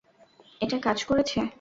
[0.61, 1.39] এটা কাজ করেছে!